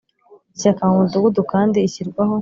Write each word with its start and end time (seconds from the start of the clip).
ishyaka 0.55 0.81
mu 0.89 0.95
mudugudu 1.01 1.41
kandi 1.51 1.77
ishyirwaho 1.87 2.33